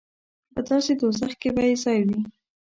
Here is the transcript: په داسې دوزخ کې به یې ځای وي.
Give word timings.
په 0.53 0.59
داسې 0.69 0.91
دوزخ 1.01 1.31
کې 1.41 1.49
به 1.55 1.63
یې 1.69 1.75
ځای 1.83 1.99
وي. 2.07 2.19